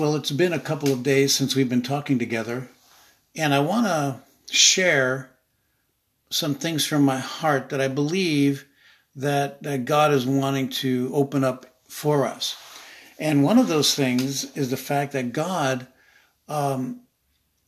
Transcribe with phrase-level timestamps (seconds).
[0.00, 2.70] Well, it's been a couple of days since we've been talking together,
[3.36, 5.30] and I want to share
[6.30, 8.64] some things from my heart that I believe
[9.16, 12.56] that, that God is wanting to open up for us.
[13.18, 15.86] And one of those things is the fact that God
[16.48, 17.02] um,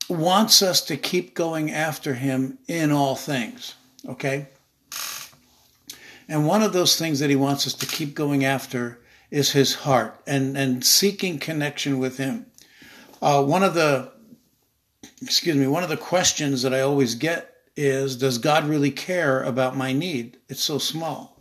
[0.09, 3.75] wants us to keep going after Him in all things.
[4.09, 4.49] Okay?
[6.31, 9.02] And one of those things that He wants us to keep going after
[9.33, 12.47] is His heart and, and seeking connection with Him.
[13.21, 14.13] Uh, one of the,
[15.23, 19.43] excuse me, one of the questions that I always get is, does God really care
[19.43, 20.37] about my need?
[20.51, 21.41] It's so small.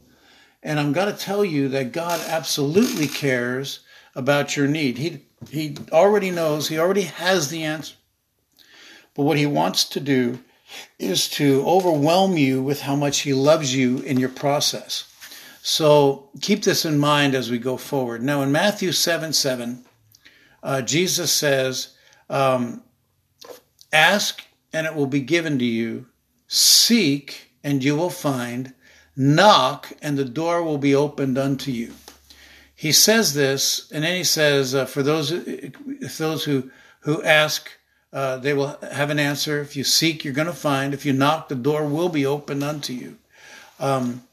[0.63, 3.81] And I'm going to tell you that God absolutely cares
[4.15, 4.97] about your need.
[4.97, 7.95] He, he already knows, He already has the answer.
[9.15, 10.39] But what He wants to do
[10.97, 15.10] is to overwhelm you with how much He loves you in your process.
[15.63, 18.23] So keep this in mind as we go forward.
[18.23, 19.85] Now, in Matthew 7 7,
[20.63, 21.95] uh, Jesus says,
[22.29, 22.81] um,
[23.93, 26.07] Ask and it will be given to you,
[26.47, 28.73] seek and you will find,
[29.15, 31.93] knock and the door will be opened unto you.
[32.73, 36.71] He says this, and then he says, uh, For those, if those who,
[37.01, 37.69] who ask,
[38.11, 39.61] uh, they will have an answer.
[39.61, 40.95] If you seek, you're going to find.
[40.95, 43.17] If you knock, the door will be opened unto you.
[43.79, 44.23] Um,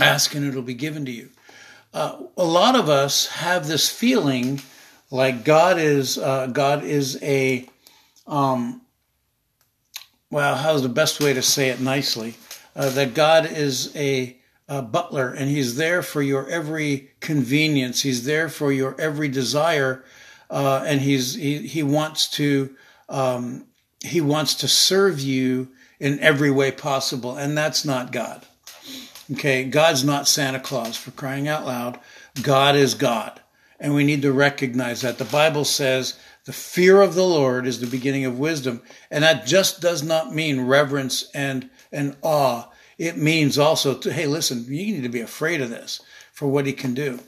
[0.00, 1.30] ask and it'll be given to you.
[1.92, 4.60] Uh, a lot of us have this feeling
[5.10, 7.68] like God is uh, God is a
[8.26, 8.82] um,
[10.30, 12.34] well, how's the best way to say it nicely?
[12.76, 14.36] Uh, that God is a,
[14.68, 18.02] a, butler and He's there for your every convenience.
[18.02, 20.04] He's there for your every desire,
[20.50, 22.76] uh, and He's he, he wants to
[23.08, 23.64] um,
[24.04, 25.68] He wants to serve you
[25.98, 28.46] in every way possible, and that's not God.
[29.32, 32.00] Okay, God's not Santa Claus for crying out loud.
[32.42, 33.40] God is God.
[33.78, 35.18] And we need to recognize that.
[35.18, 38.82] The Bible says the fear of the Lord is the beginning of wisdom.
[39.10, 42.68] And that just does not mean reverence and, and awe.
[42.96, 46.00] It means also to, hey, listen, you need to be afraid of this
[46.32, 47.20] for what he can do.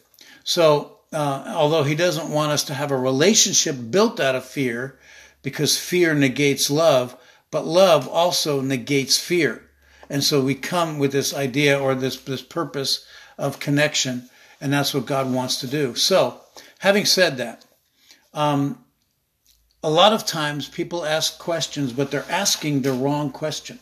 [0.43, 4.99] So, uh, although he doesn't want us to have a relationship built out of fear,
[5.43, 7.16] because fear negates love,
[7.50, 9.70] but love also negates fear.
[10.10, 13.06] And so we come with this idea or this, this purpose
[13.38, 14.28] of connection
[14.60, 15.94] and that's what God wants to do.
[15.94, 16.41] So,
[16.81, 17.65] having said that,
[18.34, 18.84] um,
[19.82, 23.78] a lot of times people ask questions, but they're asking the wrong question.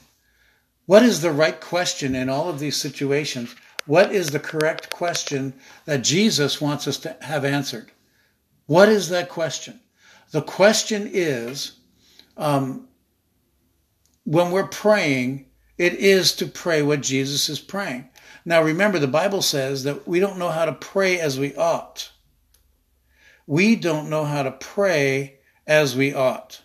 [0.87, 3.55] What is the right question in all of these situations?
[3.87, 7.91] What is the correct question that Jesus wants us to have answered?
[8.67, 9.81] What is that question?
[10.31, 11.73] The question is
[12.37, 12.87] um,
[14.25, 15.47] when we're praying,
[15.79, 18.09] it is to pray what Jesus is praying.
[18.45, 22.11] Now remember, the Bible says that we don't know how to pray as we ought.
[23.47, 26.63] We don't know how to pray as we ought.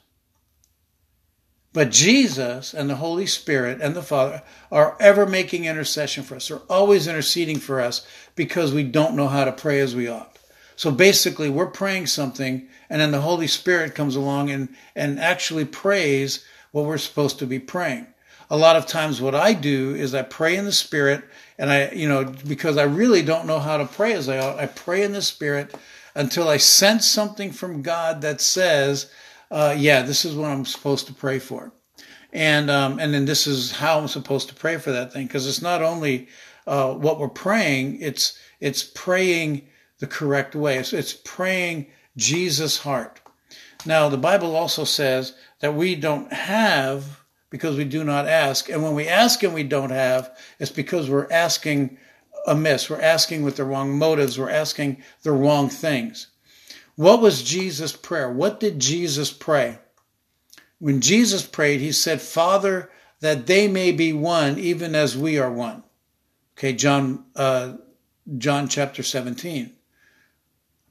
[1.74, 6.48] But Jesus and the Holy Spirit and the Father are ever making intercession for us.
[6.48, 10.38] They're always interceding for us because we don't know how to pray as we ought.
[10.76, 15.66] So basically, we're praying something, and then the Holy Spirit comes along and, and actually
[15.66, 18.08] prays what we're supposed to be praying.
[18.54, 21.24] A lot of times, what I do is I pray in the Spirit
[21.58, 24.60] and I, you know, because I really don't know how to pray as I ought,
[24.60, 25.74] I pray in the Spirit
[26.14, 29.10] until I sense something from God that says,
[29.50, 31.72] uh, yeah, this is what I'm supposed to pray for.
[32.32, 35.28] And, um, and then this is how I'm supposed to pray for that thing.
[35.28, 36.28] Cause it's not only,
[36.68, 40.78] uh, what we're praying, it's, it's praying the correct way.
[40.78, 41.88] It's, it's praying
[42.18, 43.20] Jesus' heart.
[43.84, 47.23] Now, the Bible also says that we don't have
[47.54, 48.68] because we do not ask.
[48.68, 52.00] And when we ask and we don't have, it's because we're asking
[52.48, 52.90] amiss.
[52.90, 54.40] We're asking with the wrong motives.
[54.40, 56.30] We're asking the wrong things.
[56.96, 58.32] What was Jesus' prayer?
[58.32, 59.78] What did Jesus pray?
[60.80, 65.52] When Jesus prayed, he said, Father, that they may be one, even as we are
[65.52, 65.84] one.
[66.58, 67.74] Okay, John, uh,
[68.36, 69.72] John chapter 17.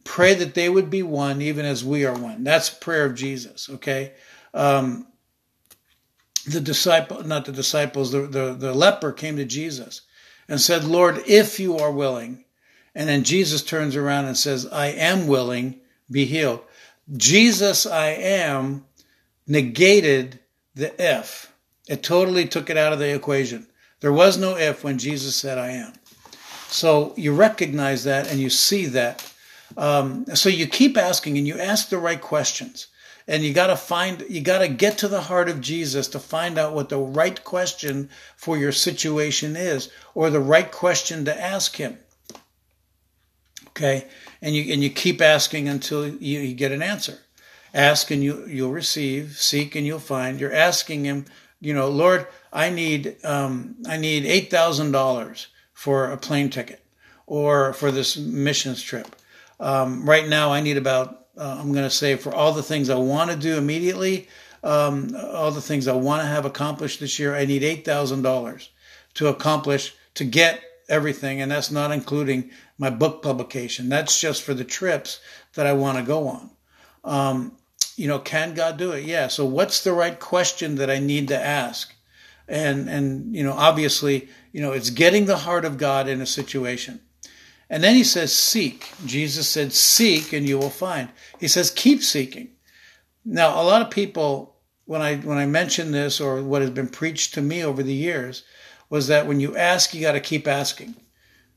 [0.04, 2.44] Pray that they would be one, even as we are one.
[2.44, 3.68] That's prayer of Jesus.
[3.68, 4.12] Okay.
[4.54, 5.08] Um,
[6.46, 10.02] the disciple, not the disciples, the, the, the leper came to Jesus
[10.48, 12.44] and said, Lord, if you are willing.
[12.94, 15.80] And then Jesus turns around and says, I am willing,
[16.10, 16.60] be healed.
[17.16, 18.84] Jesus, I am,
[19.46, 20.40] negated
[20.74, 21.52] the if.
[21.88, 23.66] It totally took it out of the equation.
[24.00, 25.92] There was no if when Jesus said, I am.
[26.68, 29.32] So you recognize that and you see that.
[29.76, 32.88] Um, so you keep asking and you ask the right questions
[33.26, 36.18] and you got to find you got to get to the heart of Jesus to
[36.18, 41.40] find out what the right question for your situation is or the right question to
[41.40, 41.98] ask him.
[43.68, 44.06] Okay,
[44.40, 47.18] and you and you keep asking until you, you get an answer.
[47.72, 49.38] Ask and you you'll receive.
[49.38, 50.38] Seek and you'll find.
[50.38, 51.24] You're asking him,
[51.60, 56.84] you know, Lord, I need um, I need eight thousand dollars for a plane ticket
[57.26, 59.16] or for this missions trip.
[59.58, 62.90] Um, right now, I need about uh, I'm going to say for all the things
[62.90, 64.28] I want to do immediately,
[64.62, 68.22] um, all the things I want to have accomplished this year, I need eight thousand
[68.22, 68.70] dollars
[69.14, 73.88] to accomplish to get everything, and that's not including my book publication.
[73.88, 75.20] That's just for the trips
[75.54, 76.50] that I want to go on.
[77.04, 77.56] Um,
[77.96, 79.04] you know, can God do it?
[79.04, 79.28] Yeah.
[79.28, 81.94] So what's the right question that I need to ask?
[82.48, 86.26] And, and, you know, obviously, you know, it's getting the heart of God in a
[86.26, 87.00] situation.
[87.72, 88.92] And then he says, seek.
[89.06, 91.08] Jesus said, seek and you will find.
[91.40, 92.50] He says, keep seeking.
[93.24, 96.88] Now, a lot of people, when I, when I mention this or what has been
[96.88, 98.44] preached to me over the years,
[98.90, 100.94] was that when you ask, you got to keep asking.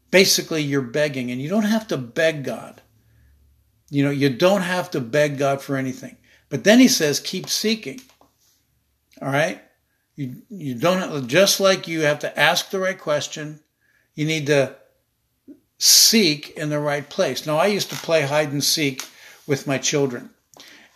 [0.09, 2.81] Basically, you're begging, and you don't have to beg God.
[3.89, 6.15] You know, you don't have to beg God for anything.
[6.47, 7.99] But then he says, keep seeking.
[9.21, 9.61] All right?
[10.15, 13.59] You, you don't, just like you have to ask the right question,
[14.13, 14.77] you need to
[15.77, 17.45] seek in the right place.
[17.45, 19.05] Now, I used to play hide and seek
[19.45, 20.29] with my children.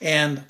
[0.02, 0.44] And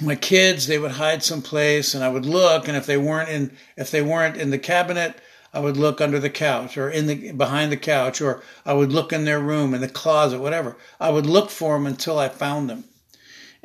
[0.00, 2.68] my kids, they would hide someplace and I would look.
[2.68, 5.20] And if they weren't in, if they weren't in the cabinet,
[5.54, 8.92] I would look under the couch or in the behind the couch, or I would
[8.92, 10.76] look in their room, in the closet, whatever.
[11.00, 12.84] I would look for them until I found them.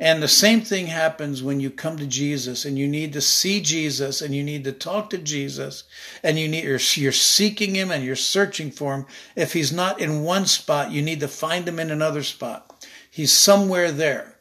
[0.02, 3.60] And the same thing happens when you come to Jesus and you need to see
[3.60, 5.84] Jesus and you need to talk to Jesus
[6.24, 9.06] and you need, you're, you're seeking him and you're searching for him.
[9.36, 12.84] If he's not in one spot, you need to find him in another spot.
[13.12, 14.38] He's somewhere there.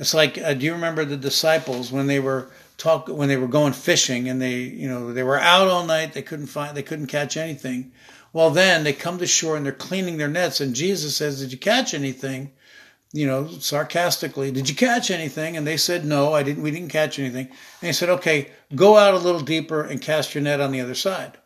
[0.00, 3.46] It's like, uh, do you remember the disciples when they were talk when they were
[3.46, 6.82] going fishing and they you know they were out all night they couldn't find they
[6.82, 7.90] couldn't catch anything
[8.34, 11.50] well then they come to shore and they're cleaning their nets and jesus says did
[11.50, 12.52] you catch anything
[13.16, 16.90] you know sarcastically did you catch anything and they said no i didn't we didn't
[16.90, 20.60] catch anything and he said okay go out a little deeper and cast your net
[20.60, 21.38] on the other side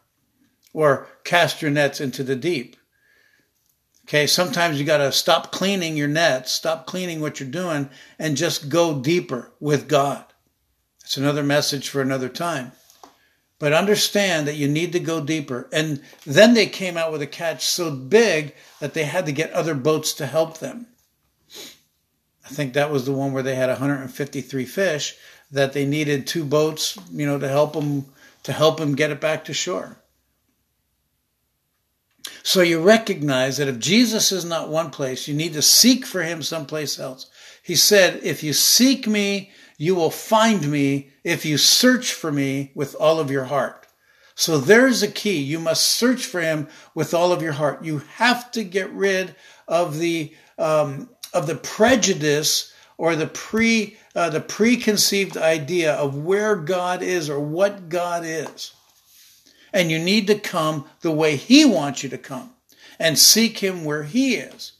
[0.72, 2.76] or cast your nets into the deep
[4.06, 7.88] okay sometimes you got to stop cleaning your nets stop cleaning what you're doing
[8.18, 10.24] and just go deeper with god
[11.10, 12.70] it's another message for another time.
[13.58, 15.68] But understand that you need to go deeper.
[15.72, 19.50] And then they came out with a catch so big that they had to get
[19.50, 20.86] other boats to help them.
[22.50, 25.16] I think that was the one where they had 153 fish
[25.52, 28.06] that they needed two boats, you know, to help them
[28.42, 29.98] to help them get it back to shore.
[32.42, 36.22] So you recognize that if Jesus is not one place, you need to seek for
[36.22, 37.30] him someplace else.
[37.62, 39.50] He said, if you seek me
[39.80, 43.86] you will find me if you search for me with all of your heart.
[44.34, 45.40] So there's a key.
[45.40, 47.82] You must search for him with all of your heart.
[47.82, 49.34] You have to get rid
[49.66, 56.56] of the um, of the prejudice or the pre uh, the preconceived idea of where
[56.56, 58.72] God is or what God is.
[59.72, 62.50] And you need to come the way he wants you to come
[62.98, 64.72] and seek him where he is.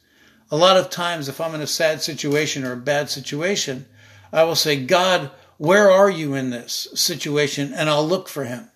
[0.51, 3.87] A lot of times if I'm in a sad situation or a bad situation,
[4.33, 7.73] I will say, God, where are you in this situation?
[7.73, 8.71] And I'll look for him.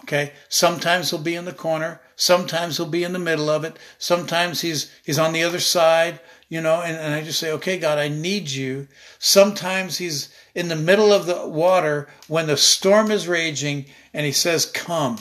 [0.00, 0.32] Okay.
[0.48, 2.00] Sometimes he'll be in the corner.
[2.20, 3.78] Sometimes he'll be in the middle of it.
[3.96, 6.18] Sometimes he's, he's on the other side,
[6.48, 8.88] you know, and, and I just say, okay, God, I need you.
[9.20, 14.32] Sometimes he's in the middle of the water when the storm is raging and he
[14.32, 15.18] says, come.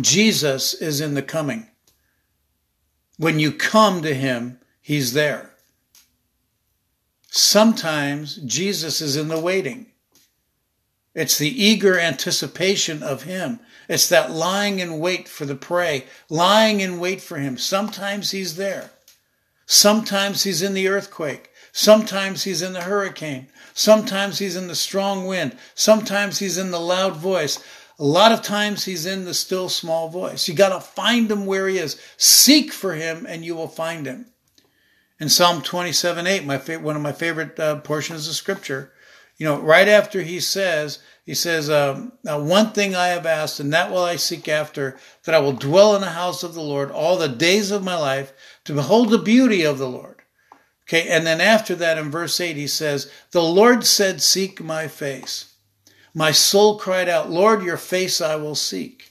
[0.00, 1.66] Jesus is in the coming.
[3.18, 5.50] When you come to him, he's there.
[7.30, 9.86] Sometimes Jesus is in the waiting.
[11.14, 13.60] It's the eager anticipation of Him.
[13.88, 17.58] It's that lying in wait for the prey, lying in wait for Him.
[17.58, 18.90] Sometimes He's there.
[19.66, 21.50] Sometimes He's in the earthquake.
[21.72, 23.48] Sometimes He's in the hurricane.
[23.74, 25.56] Sometimes He's in the strong wind.
[25.74, 27.62] Sometimes He's in the loud voice.
[27.98, 30.48] A lot of times He's in the still small voice.
[30.48, 32.00] You got to find Him where He is.
[32.16, 34.32] Seek for Him and you will find Him
[35.22, 38.90] in Psalm 27 8, my one of my favorite uh, portions of scripture,
[39.36, 43.72] you know, right after he says, he says, um, one thing I have asked, and
[43.72, 46.90] that will I seek after, that I will dwell in the house of the Lord
[46.90, 48.32] all the days of my life
[48.64, 50.22] to behold the beauty of the Lord.
[50.88, 54.88] Okay, and then after that in verse 8, he says, The Lord said, Seek my
[54.88, 55.54] face.
[56.12, 59.10] My soul cried out, Lord, your face I will seek.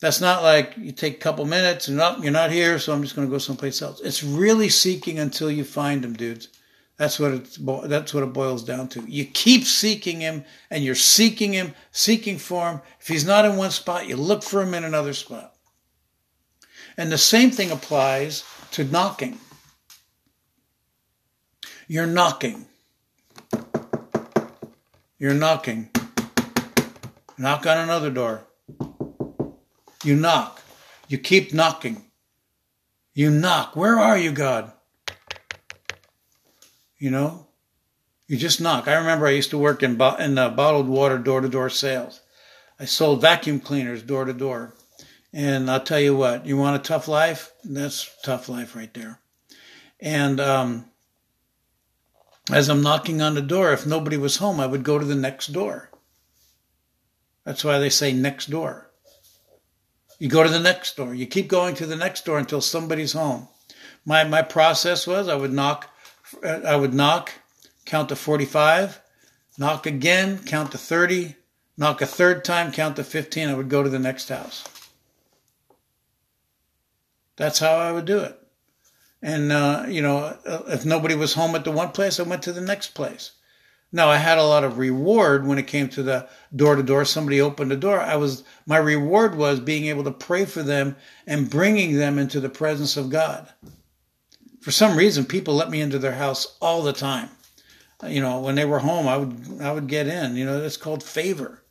[0.00, 2.92] That's not like you take a couple minutes and up, oh, you're not here, so
[2.92, 4.00] I'm just going to go someplace else.
[4.00, 6.48] It's really seeking until you find him, dudes.
[6.96, 9.00] That's what it's that's what it boils down to.
[9.08, 12.80] You keep seeking him and you're seeking him, seeking for him.
[13.00, 15.54] If he's not in one spot, you look for him in another spot.
[16.96, 19.38] And the same thing applies to knocking.
[21.88, 22.66] You're knocking.
[25.18, 25.90] You're knocking.
[27.36, 28.46] Knock on another door.
[30.04, 30.62] You knock.
[31.08, 32.04] You keep knocking.
[33.12, 33.74] You knock.
[33.74, 34.72] Where are you, God?
[37.04, 37.48] You know,
[38.28, 38.88] you just knock.
[38.88, 41.68] I remember I used to work in, bo- in uh, bottled water door to door
[41.68, 42.22] sales.
[42.80, 44.74] I sold vacuum cleaners door to door.
[45.30, 47.52] And I'll tell you what, you want a tough life?
[47.62, 49.20] That's tough life right there.
[50.00, 50.86] And um,
[52.50, 55.14] as I'm knocking on the door, if nobody was home, I would go to the
[55.14, 55.90] next door.
[57.44, 58.90] That's why they say next door.
[60.18, 61.14] You go to the next door.
[61.14, 63.48] You keep going to the next door until somebody's home.
[64.06, 65.90] My my process was I would knock
[66.42, 67.32] I would knock,
[67.84, 69.00] count to 45,
[69.58, 71.36] knock again, count to 30,
[71.76, 73.48] knock a third time, count to 15.
[73.48, 74.64] I would go to the next house.
[77.36, 78.38] That's how I would do it.
[79.20, 80.36] And, uh, you know,
[80.68, 83.32] if nobody was home at the one place, I went to the next place.
[83.90, 87.04] Now I had a lot of reward when it came to the door to door.
[87.04, 88.00] Somebody opened the door.
[88.00, 92.40] I was, my reward was being able to pray for them and bringing them into
[92.40, 93.48] the presence of God
[94.64, 97.28] for some reason, people let me into their house all the time.
[98.02, 100.36] Uh, you know, when they were home, I would I would get in.
[100.36, 101.62] You know, it's called favor,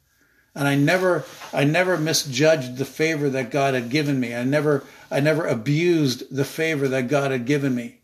[0.54, 4.36] and I never I never misjudged the favor that God had given me.
[4.36, 8.02] I never I never abused the favor that God had given me.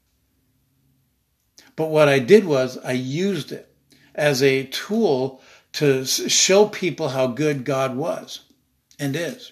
[1.75, 3.71] But what I did was I used it
[4.15, 5.39] as a tool
[5.73, 8.39] to show people how good God was
[8.97, 9.51] and is.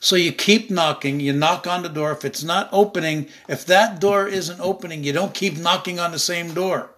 [0.00, 2.10] So you keep knocking, you knock on the door.
[2.12, 6.18] If it's not opening, if that door isn't opening, you don't keep knocking on the
[6.18, 6.90] same door.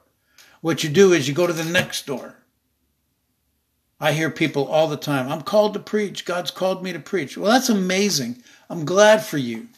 [0.60, 2.36] What you do is you go to the next door.
[3.98, 6.24] I hear people all the time, I'm called to preach.
[6.24, 7.36] God's called me to preach.
[7.36, 8.42] Well, that's amazing.
[8.70, 9.68] I'm glad for you.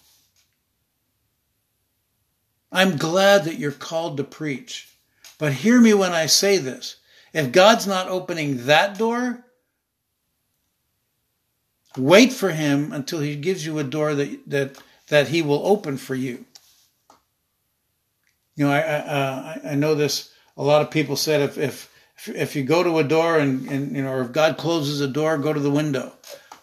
[2.71, 4.89] I'm glad that you're called to preach.
[5.39, 6.97] But hear me when I say this.
[7.33, 9.45] If God's not opening that door,
[11.97, 15.97] Wait for him until he gives you a door that that that he will open
[15.97, 16.45] for you.
[18.57, 20.33] You know, I I, uh, I know this.
[20.57, 21.91] A lot of people said if if
[22.29, 25.09] if you go to a door and and you know, or if God closes a
[25.09, 26.13] door, go to the window.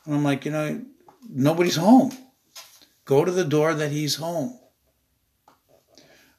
[0.05, 0.81] And I'm like, you know,
[1.29, 2.11] nobody's home.
[3.05, 4.57] Go to the door that He's home.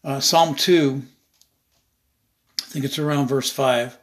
[0.04, 1.02] Uh, Psalm two.
[2.60, 3.98] I think it's around verse five.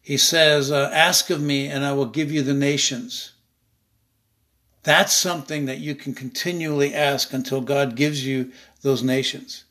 [0.00, 3.32] He says, uh, "Ask of me, and I will give you the nations."
[4.84, 9.64] That's something that you can continually ask until God gives you those nations.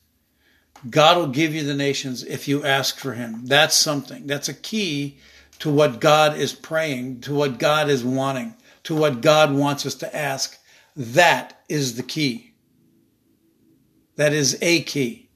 [0.90, 3.46] God will give you the nations if you ask for Him.
[3.46, 4.26] That's something.
[4.26, 5.18] That's a key
[5.60, 9.96] to what God is praying, to what God is wanting, to what God wants us
[9.96, 10.58] to ask.
[10.96, 12.54] That is the key.
[14.16, 15.30] That is a key.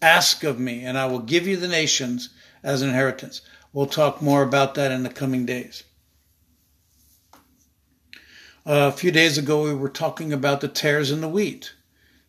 [0.00, 2.30] Ask of me, and I will give you the nations
[2.62, 3.42] as an inheritance.
[3.72, 5.82] We'll talk more about that in the coming days.
[8.66, 11.74] A few days ago, we were talking about the tares in the wheat.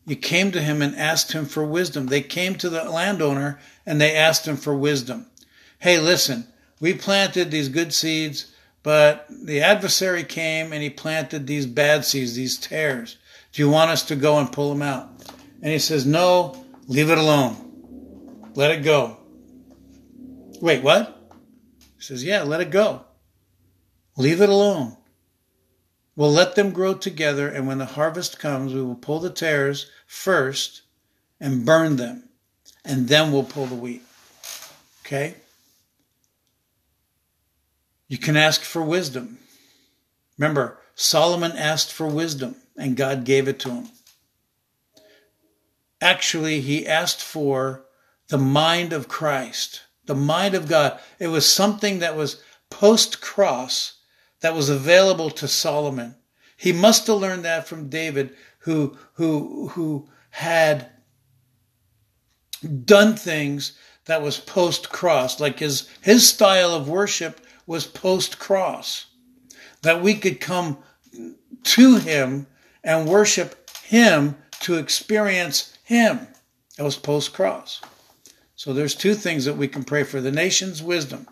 [0.05, 2.07] You came to him and asked him for wisdom.
[2.07, 5.27] They came to the landowner and they asked him for wisdom.
[5.79, 6.47] Hey, listen,
[6.79, 12.35] we planted these good seeds, but the adversary came and he planted these bad seeds,
[12.35, 13.17] these tares.
[13.53, 15.09] Do you want us to go and pull them out?
[15.61, 18.51] And he says, No, leave it alone.
[18.55, 19.17] Let it go.
[20.61, 21.21] Wait, what?
[21.97, 23.05] He says, Yeah, let it go.
[24.17, 24.97] Leave it alone.
[26.19, 29.89] We'll let them grow together, and when the harvest comes, we will pull the tares
[30.05, 30.81] first
[31.39, 32.27] and burn them,
[32.83, 34.01] and then we'll pull the wheat.
[35.05, 35.35] Okay?
[38.09, 39.37] You can ask for wisdom.
[40.37, 43.87] Remember, Solomon asked for wisdom, and God gave it to him.
[46.01, 47.85] Actually, he asked for
[48.27, 50.99] the mind of Christ, the mind of God.
[51.17, 53.98] It was something that was post cross
[54.41, 56.15] that was available to Solomon.
[56.55, 60.89] He must have learned that from David, who, who, who had
[62.85, 69.05] done things that was post cross, like his, his style of worship was post cross,
[69.81, 70.77] that we could come
[71.63, 72.47] to him
[72.83, 76.27] and worship him to experience him.
[76.77, 77.81] That was post cross.
[78.55, 81.27] So there's two things that we can pray for the nation's wisdom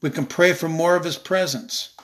[0.00, 1.94] we can pray for more of His presence.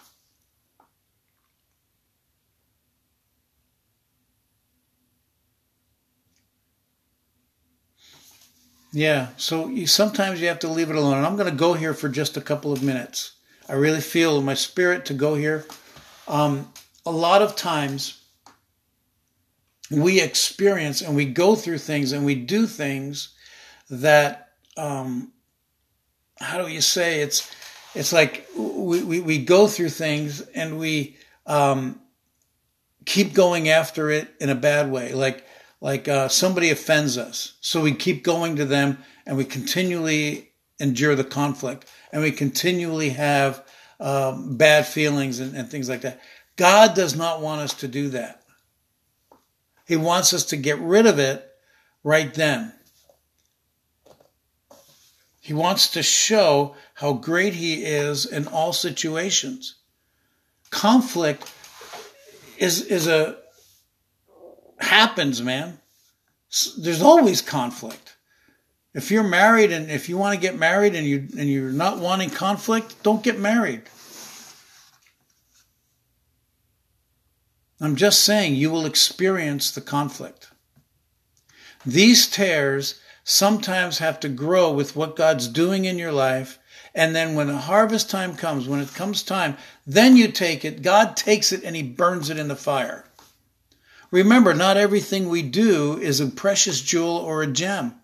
[8.94, 9.28] Yeah.
[9.36, 11.24] So you, sometimes you have to leave it alone.
[11.24, 13.32] I'm going to go here for just a couple of minutes.
[13.68, 15.66] I really feel my spirit to go here.
[16.28, 16.72] Um,
[17.04, 18.22] a lot of times
[19.90, 23.34] we experience and we go through things and we do things
[23.90, 25.32] that um,
[26.38, 27.50] how do you say it's
[27.94, 32.00] it's like we, we, we go through things and we um,
[33.04, 35.12] keep going after it in a bad way.
[35.12, 35.44] Like
[35.80, 37.58] like uh, somebody offends us.
[37.60, 43.10] So we keep going to them and we continually endure the conflict and we continually
[43.10, 43.62] have
[44.00, 46.20] um, bad feelings and, and things like that.
[46.56, 48.42] God does not want us to do that.
[49.86, 51.46] He wants us to get rid of it
[52.02, 52.72] right then
[55.44, 59.74] he wants to show how great he is in all situations.
[60.70, 61.52] Conflict
[62.56, 63.36] is is a
[64.78, 65.80] happens, man.
[66.78, 68.16] There's always conflict.
[68.94, 71.98] If you're married and if you want to get married and you and you're not
[71.98, 73.82] wanting conflict, don't get married.
[77.82, 80.48] I'm just saying you will experience the conflict.
[81.84, 86.58] These tares sometimes have to grow with what God's doing in your life.
[86.94, 90.82] And then when the harvest time comes, when it comes time, then you take it.
[90.82, 93.04] God takes it and he burns it in the fire.
[94.10, 97.96] Remember, not everything we do is a precious jewel or a gem.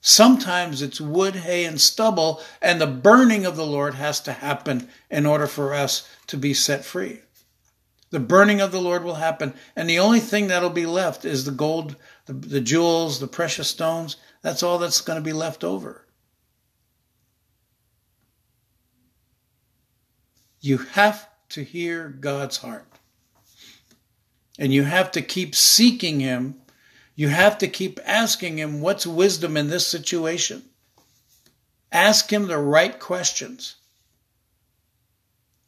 [0.00, 4.88] Sometimes it's wood, hay, and stubble, and the burning of the Lord has to happen
[5.10, 7.20] in order for us to be set free.
[8.10, 11.44] The burning of the Lord will happen, and the only thing that'll be left is
[11.44, 11.96] the gold,
[12.26, 16.04] the, the jewels, the precious stones, that's all that's going to be left over.
[20.60, 22.86] You have to hear God's heart.
[24.58, 26.56] And you have to keep seeking Him.
[27.14, 30.64] You have to keep asking Him, what's wisdom in this situation?
[31.92, 33.76] Ask Him the right questions.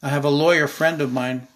[0.03, 1.47] I have a lawyer friend of mine,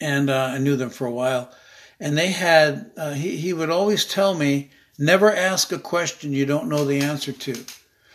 [0.00, 1.52] and uh, I knew them for a while.
[1.98, 4.70] And they had, uh, he, he would always tell me,
[5.02, 7.64] Never ask a question you don't know the answer to.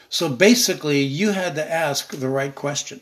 [0.08, 3.02] So basically, you had to ask the right question.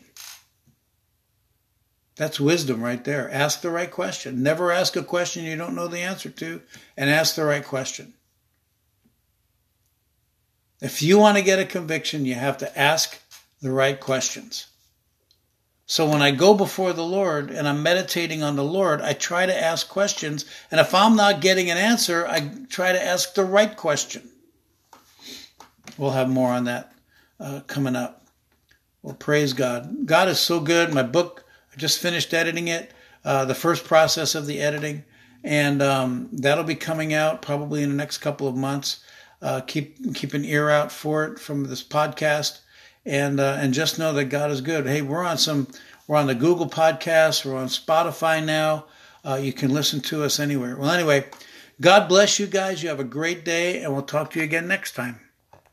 [2.16, 3.30] That's wisdom right there.
[3.30, 4.42] Ask the right question.
[4.42, 6.62] Never ask a question you don't know the answer to,
[6.96, 8.14] and ask the right question.
[10.80, 13.20] If you want to get a conviction, you have to ask
[13.60, 14.66] the right questions.
[15.86, 19.44] So when I go before the Lord and I'm meditating on the Lord, I try
[19.44, 20.46] to ask questions.
[20.70, 24.30] And if I'm not getting an answer, I try to ask the right question.
[25.98, 26.92] We'll have more on that
[27.38, 28.26] uh, coming up.
[29.02, 30.06] Well, praise God.
[30.06, 30.94] God is so good.
[30.94, 32.90] My book, I just finished editing it,
[33.22, 35.04] uh, the first process of the editing.
[35.44, 39.04] And um, that'll be coming out probably in the next couple of months.
[39.42, 42.60] Uh, keep keep an ear out for it from this podcast
[43.06, 44.86] and uh, and just know that God is good.
[44.86, 45.68] Hey, we're on some
[46.06, 48.86] we're on the Google Podcast, we're on Spotify now.
[49.24, 50.76] Uh, you can listen to us anywhere.
[50.76, 51.26] Well, anyway,
[51.80, 52.82] God bless you guys.
[52.82, 55.23] You have a great day, and we'll talk to you again next time.